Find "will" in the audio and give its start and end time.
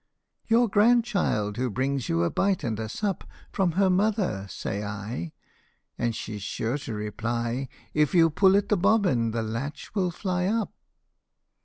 9.93-10.09